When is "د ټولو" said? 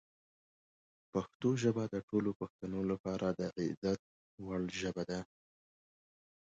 1.93-2.29